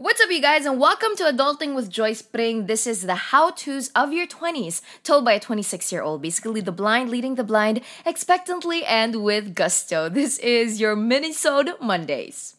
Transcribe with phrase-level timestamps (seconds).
[0.00, 2.66] What's up, you guys, and welcome to Adulting with Joyce Pring.
[2.66, 6.60] This is the how to's of your 20s, told by a 26 year old, basically
[6.60, 10.08] the blind leading the blind, expectantly and with gusto.
[10.08, 12.57] This is your Minisode Mondays.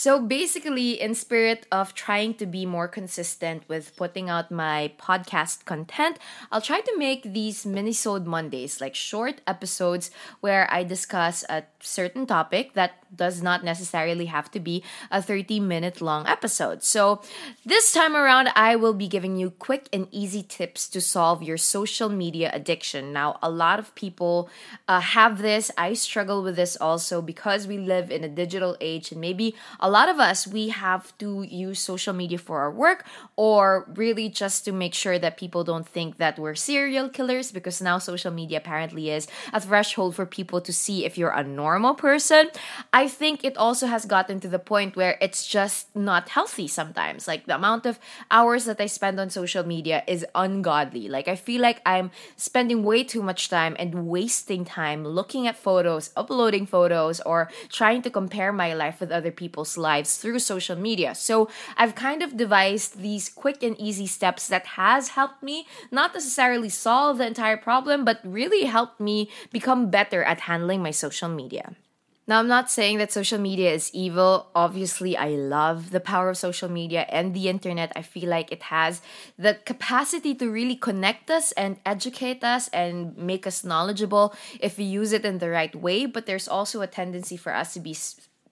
[0.00, 5.66] So basically, in spirit of trying to be more consistent with putting out my podcast
[5.66, 6.16] content,
[6.50, 10.10] I'll try to make these minisode Mondays, like short episodes
[10.40, 15.60] where I discuss a certain topic that does not necessarily have to be a 30
[15.60, 16.82] minute long episode.
[16.82, 17.20] So
[17.64, 21.56] this time around, I will be giving you quick and easy tips to solve your
[21.56, 23.12] social media addiction.
[23.12, 24.48] Now, a lot of people
[24.88, 25.70] uh, have this.
[25.76, 29.89] I struggle with this also because we live in a digital age and maybe a
[29.90, 33.04] a lot of us we have to use social media for our work
[33.34, 37.82] or really just to make sure that people don't think that we're serial killers because
[37.82, 41.94] now social media apparently is a threshold for people to see if you're a normal
[41.96, 42.50] person.
[42.92, 47.26] I think it also has gotten to the point where it's just not healthy sometimes.
[47.26, 47.98] Like the amount of
[48.30, 51.08] hours that I spend on social media is ungodly.
[51.08, 55.56] Like I feel like I'm spending way too much time and wasting time looking at
[55.56, 60.76] photos, uploading photos, or trying to compare my life with other people's lives through social
[60.76, 61.14] media.
[61.14, 66.14] So I've kind of devised these quick and easy steps that has helped me not
[66.14, 71.28] necessarily solve the entire problem, but really helped me become better at handling my social
[71.28, 71.74] media.
[72.30, 74.50] Now, I'm not saying that social media is evil.
[74.54, 77.90] Obviously, I love the power of social media and the internet.
[77.96, 79.02] I feel like it has
[79.36, 84.84] the capacity to really connect us and educate us and make us knowledgeable if we
[84.84, 86.06] use it in the right way.
[86.06, 87.94] But there's also a tendency for us to be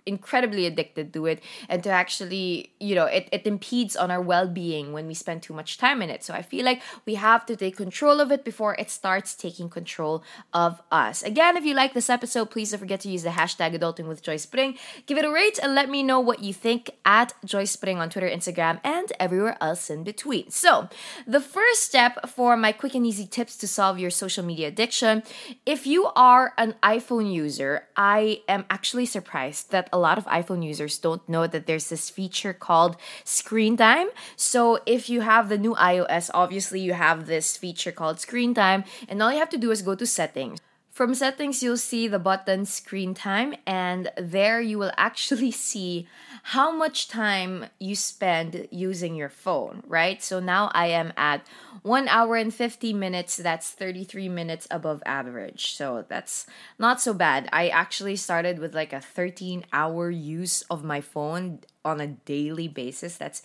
[0.09, 4.93] incredibly addicted to it and to actually you know it, it impedes on our well-being
[4.93, 6.25] when we spend too much time in it.
[6.25, 9.69] So i feel like we have to take control of it before it starts taking
[9.69, 11.23] control of us.
[11.23, 14.23] Again if you like this episode please don't forget to use the hashtag adulting with
[14.23, 14.79] Joyce Pring.
[15.07, 18.11] Give it a rate and let me know what you think at Joyce Pring on
[18.11, 20.51] twitter instagram and everywhere else in between.
[20.51, 20.89] So
[21.27, 25.23] the first step for my quick and easy tips to solve your social media addiction.
[25.67, 30.27] If you are an iphone user i am actually surprised that a a lot of
[30.27, 34.09] iPhone users don't know that there's this feature called screen time.
[34.37, 38.85] So if you have the new iOS, obviously you have this feature called screen time,
[39.09, 40.61] and all you have to do is go to settings.
[40.99, 46.09] From settings, you'll see the button screen time, and there you will actually see
[46.43, 50.21] how much time you spend using your phone, right?
[50.21, 51.47] So now I am at
[51.83, 53.37] one hour and 50 minutes.
[53.37, 55.71] That's 33 minutes above average.
[55.71, 56.47] So that's
[56.81, 57.49] not so bad.
[57.53, 62.67] I actually started with like a 13 hour use of my phone on a daily
[62.67, 63.17] basis.
[63.17, 63.45] That's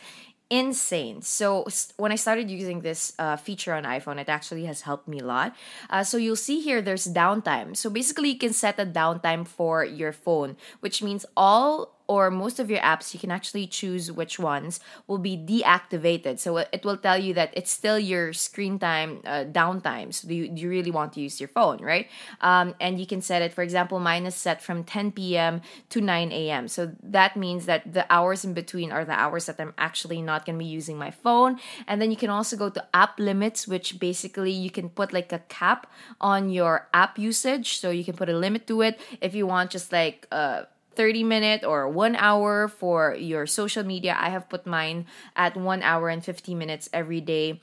[0.50, 1.22] insane.
[1.22, 1.68] So
[1.98, 5.26] when I started using this uh, feature on iPhone, it actually has helped me a
[5.26, 5.56] lot.
[5.90, 7.76] Uh, so you'll see here there's downtime.
[7.76, 12.60] So basically, you can set a downtime for your phone, which means all or most
[12.60, 16.40] of your apps, you can actually choose which ones will be deactivated.
[16.40, 20.14] So it will tell you that it's still your screen time, uh, downtime.
[20.14, 22.08] So do you, do you really want to use your phone, right?
[22.42, 25.62] Um, and you can set it, for example, mine is set from 10 p.m.
[25.90, 26.68] to 9 a.m.
[26.68, 30.46] So that means that the hours in between are the hours that I'm actually not
[30.46, 31.60] going to be using my phone.
[31.88, 35.32] And then you can also go to app limits, which basically you can put like
[35.32, 35.88] a cap
[36.20, 37.78] on your app usage.
[37.78, 40.64] So you can put a limit to it if you want just like, uh,
[40.96, 44.16] 30 minute or 1 hour for your social media.
[44.20, 45.06] I have put mine
[45.36, 47.62] at 1 hour and 50 minutes every day.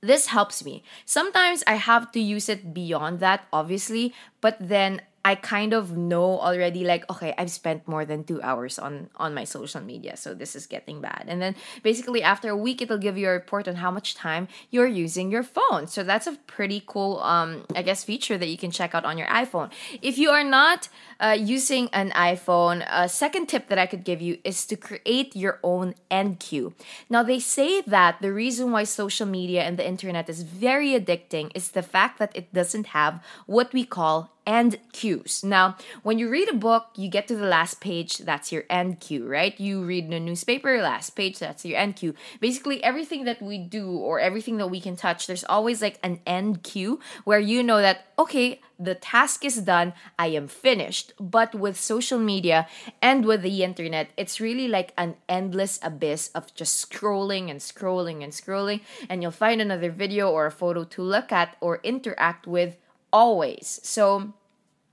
[0.00, 0.84] This helps me.
[1.04, 6.40] Sometimes I have to use it beyond that, obviously, but then I kind of know
[6.40, 10.32] already like okay I've spent more than 2 hours on on my social media so
[10.32, 11.24] this is getting bad.
[11.28, 14.48] And then basically after a week it'll give you a report on how much time
[14.70, 15.86] you're using your phone.
[15.86, 19.18] So that's a pretty cool um I guess feature that you can check out on
[19.20, 19.68] your iPhone.
[20.00, 20.88] If you are not
[21.20, 25.36] uh, using an iPhone a second tip that I could give you is to create
[25.36, 26.72] your own end cue
[27.10, 31.50] now they say that the reason why social media and the internet is very addicting
[31.58, 35.44] is the fact that it doesn't have what we call end cues.
[35.44, 38.98] Now, when you read a book, you get to the last page, that's your end
[38.98, 39.52] cue, right?
[39.60, 42.14] You read the newspaper, last page, that's your end cue.
[42.40, 46.20] Basically, everything that we do or everything that we can touch, there's always like an
[46.26, 51.12] end cue where you know that, okay, the task is done, I am finished.
[51.20, 52.66] But with social media
[53.02, 58.24] and with the internet, it's really like an endless abyss of just scrolling and scrolling
[58.24, 58.80] and scrolling,
[59.10, 62.78] and you'll find another video or a photo to look at or interact with
[63.12, 63.80] always.
[63.82, 64.34] So,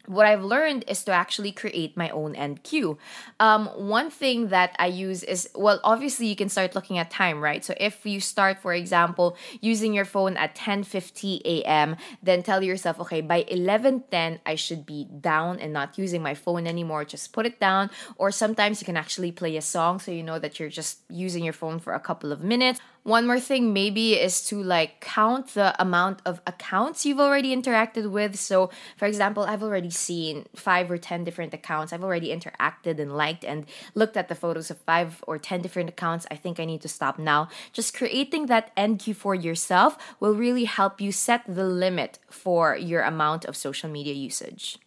[0.08, 2.98] what I've learned is to actually create my own end cue.
[3.40, 7.42] Um, one thing that I use is well, obviously you can start looking at time,
[7.42, 7.64] right?
[7.64, 13.00] So if you start, for example, using your phone at 10:50 a.m., then tell yourself,
[13.02, 17.06] okay, by 11:10 I should be down and not using my phone anymore.
[17.06, 17.90] Just put it down.
[18.18, 21.44] Or sometimes you can actually play a song so you know that you're just using
[21.44, 22.80] your phone for a couple of minutes.
[23.06, 28.10] One more thing maybe is to like count the amount of accounts you've already interacted
[28.10, 28.36] with.
[28.36, 31.94] So, for example, I've already seen five or 10 different accounts.
[31.94, 35.88] I've already interacted and liked and looked at the photos of five or 10 different
[35.88, 36.26] accounts.
[36.32, 37.48] I think I need to stop now.
[37.74, 43.04] Just creating that cue for yourself will really help you set the limit for your
[43.04, 44.80] amount of social media usage.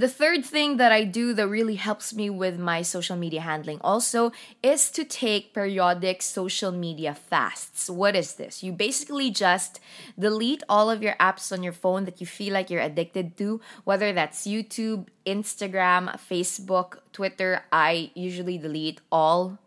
[0.00, 3.82] The third thing that I do that really helps me with my social media handling
[3.82, 4.32] also
[4.62, 7.90] is to take periodic social media fasts.
[7.90, 8.62] What is this?
[8.62, 9.78] You basically just
[10.18, 13.60] delete all of your apps on your phone that you feel like you're addicted to,
[13.84, 17.64] whether that's YouTube, Instagram, Facebook, Twitter.
[17.70, 19.58] I usually delete all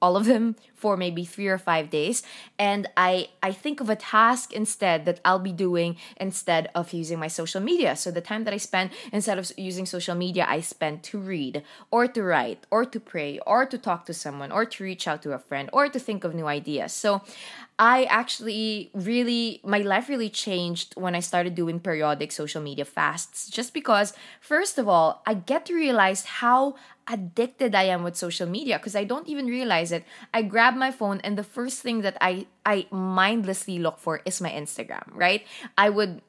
[0.00, 2.24] all of them for maybe three or five days
[2.58, 7.18] and i i think of a task instead that i'll be doing instead of using
[7.24, 10.58] my social media so the time that i spend instead of using social media i
[10.60, 11.62] spend to read
[11.92, 15.22] or to write or to pray or to talk to someone or to reach out
[15.22, 17.22] to a friend or to think of new ideas so
[17.78, 23.50] I actually really, my life really changed when I started doing periodic social media fasts.
[23.50, 26.76] Just because, first of all, I get to realize how
[27.08, 30.04] addicted I am with social media because I don't even realize it.
[30.32, 34.40] I grab my phone and the first thing that I I mindlessly look for is
[34.40, 35.46] my Instagram, right?
[35.76, 36.22] I would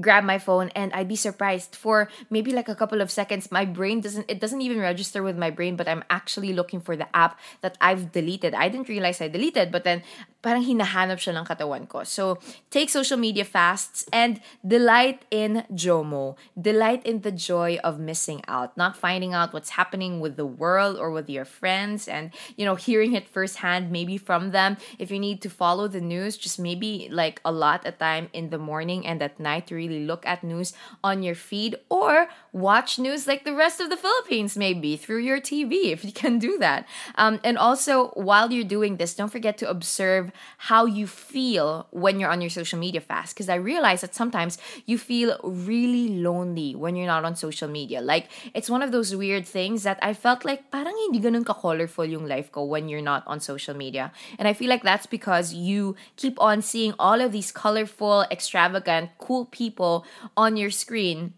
[0.00, 3.64] grab my phone and I'd be surprised for maybe like a couple of seconds my
[3.64, 7.08] brain doesn't it doesn't even register with my brain but I'm actually looking for the
[7.16, 8.54] app that I've deleted.
[8.54, 10.02] I didn't realize I deleted but then
[10.42, 12.06] parang hinahanap siya ng katawan ko.
[12.06, 12.38] So
[12.70, 16.38] take social media fasts and delight in JOMO.
[16.54, 20.96] Delight in the joy of missing out, not finding out what's happening with the world
[20.96, 24.78] or with your friends and you know hearing it firsthand maybe from them.
[24.98, 28.50] If you need to follow the news, just maybe like a lot of time in
[28.50, 32.98] the morning and at night to really look at news on your feed or watch
[32.98, 36.58] news like the rest of the Philippines, maybe through your TV, if you can do
[36.58, 36.86] that.
[37.16, 40.30] Um, and also, while you're doing this, don't forget to observe
[40.68, 43.34] how you feel when you're on your social media fast.
[43.34, 48.00] Because I realize that sometimes you feel really lonely when you're not on social media.
[48.00, 52.04] Like, it's one of those weird things that I felt like parang hindi ganun ka-colorful
[52.04, 54.12] yung life ko when you're not on social media.
[54.38, 59.10] And I feel like that's because you keep on seeing all of these colorful, extravagant,
[59.18, 59.77] cool people
[60.36, 61.34] on your screen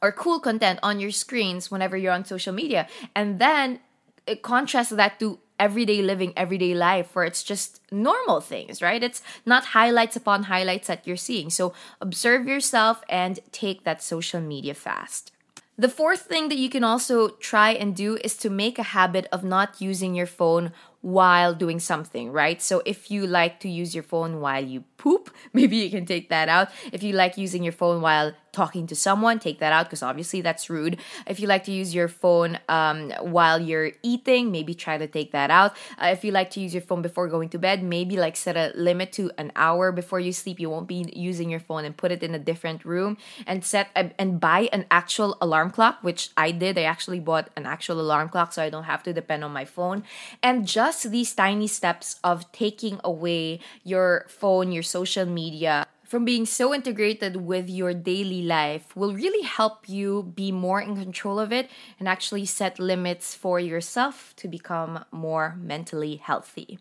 [0.00, 2.88] or cool content on your screens whenever you're on social media.
[3.14, 3.80] And then
[4.26, 9.02] it contrasts that to everyday living, everyday life where it's just normal things, right?
[9.02, 11.50] It's not highlights upon highlights that you're seeing.
[11.50, 15.30] So observe yourself and take that social media fast.
[15.78, 19.26] The fourth thing that you can also try and do is to make a habit
[19.32, 22.62] of not using your phone while doing something, right?
[22.62, 26.28] So if you like to use your phone while you poop, maybe you can take
[26.30, 26.70] that out.
[26.92, 30.42] If you like using your phone while talking to someone, take that out because obviously
[30.42, 30.98] that's rude.
[31.26, 35.32] If you like to use your phone um, while you're eating, maybe try to take
[35.32, 35.74] that out.
[36.00, 38.56] Uh, if you like to use your phone before going to bed, maybe like set
[38.56, 40.60] a limit to an hour before you sleep.
[40.60, 43.16] You won't be using your phone and put it in a different room
[43.46, 46.78] and set a, and buy an actual alarm clock, which I did.
[46.78, 49.64] I actually bought an actual alarm clock so I don't have to depend on my
[49.64, 50.04] phone.
[50.42, 56.44] And just these tiny steps of taking away your phone, your social media from being
[56.44, 61.50] so integrated with your daily life will really help you be more in control of
[61.50, 66.78] it and actually set limits for yourself to become more mentally healthy.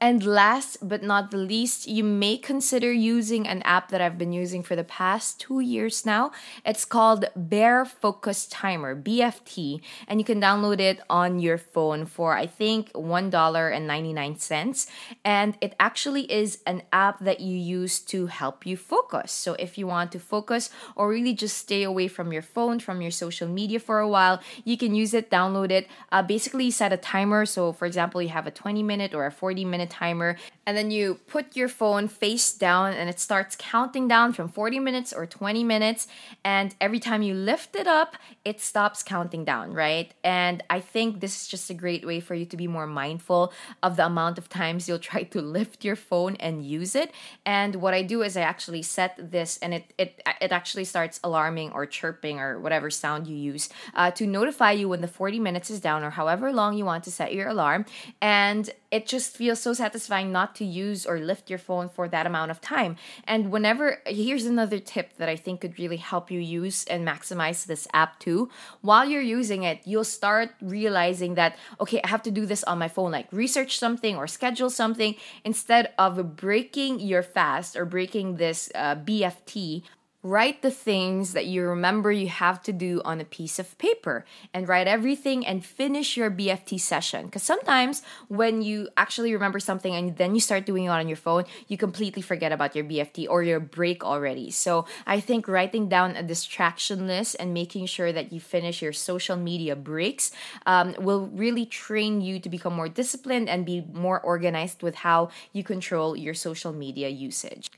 [0.00, 4.32] And last but not the least, you may consider using an app that I've been
[4.32, 6.30] using for the past two years now.
[6.64, 12.34] It's called Bear Focus Timer, BFT, and you can download it on your phone for
[12.34, 14.86] I think $1.99.
[15.24, 19.32] And it actually is an app that you use to help you focus.
[19.32, 23.02] So if you want to focus or really just stay away from your phone, from
[23.02, 25.88] your social media for a while, you can use it, download it.
[26.12, 27.44] Uh, basically, set a timer.
[27.46, 30.90] So, for example, you have a 20 minute or a 40 minute timer and then
[30.90, 35.26] you put your phone face down and it starts counting down from 40 minutes or
[35.26, 36.06] 20 minutes
[36.44, 40.12] and every time you lift it up it stops counting down right?
[40.22, 43.52] And i think this is just a great way for you to be more mindful
[43.82, 47.12] of the amount of times you'll try to lift your phone and use it.
[47.44, 51.18] And what i do is i actually set this and it it, it actually starts
[51.24, 55.38] alarming or chirping or whatever sound you use uh, to notify you when the 40
[55.40, 57.84] minutes is down or however long you want to set your alarm.
[58.20, 62.26] And it just feels so satisfying not to use or lift your phone for that
[62.26, 62.96] amount of time.
[63.24, 67.66] And whenever, here's another tip that I think could really help you use and maximize
[67.66, 68.48] this app too.
[68.80, 72.78] While you're using it, you'll start realizing that, okay, I have to do this on
[72.78, 78.36] my phone, like research something or schedule something instead of breaking your fast or breaking
[78.36, 79.82] this uh, BFT
[80.24, 84.24] Write the things that you remember you have to do on a piece of paper
[84.52, 87.26] and write everything and finish your BFT session.
[87.26, 91.16] Because sometimes when you actually remember something and then you start doing it on your
[91.16, 94.50] phone, you completely forget about your BFT or your break already.
[94.50, 98.92] So I think writing down a distraction list and making sure that you finish your
[98.92, 100.32] social media breaks
[100.66, 105.30] um, will really train you to become more disciplined and be more organized with how
[105.52, 107.70] you control your social media usage.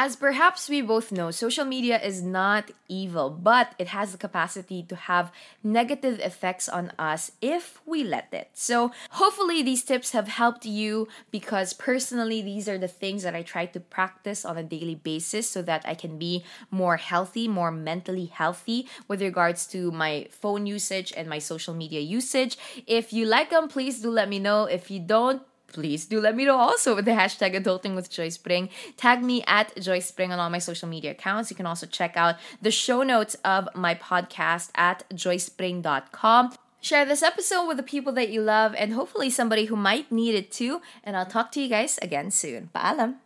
[0.00, 4.80] As perhaps we both know, social media is not evil, but it has the capacity
[4.84, 5.32] to have
[5.64, 8.48] negative effects on us if we let it.
[8.54, 13.42] So, hopefully, these tips have helped you because personally, these are the things that I
[13.42, 17.72] try to practice on a daily basis so that I can be more healthy, more
[17.72, 22.56] mentally healthy with regards to my phone usage and my social media usage.
[22.86, 24.66] If you like them, please do let me know.
[24.66, 28.36] If you don't, please do let me know also with the hashtag adulting with Joyce
[28.36, 28.68] Pring.
[28.96, 31.50] Tag me at Joyce Pring on all my social media accounts.
[31.50, 36.54] You can also check out the show notes of my podcast at joycepring.com.
[36.80, 40.34] Share this episode with the people that you love and hopefully somebody who might need
[40.34, 40.80] it too.
[41.02, 42.70] And I'll talk to you guys again soon.
[42.74, 43.16] Paalam!